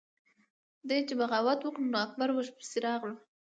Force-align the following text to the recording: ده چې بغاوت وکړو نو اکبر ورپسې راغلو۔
ده 0.87 0.97
چې 1.07 1.13
بغاوت 1.19 1.59
وکړو 1.63 1.89
نو 1.91 1.97
اکبر 2.05 2.29
ورپسې 2.33 2.77
راغلو۔ 2.85 3.15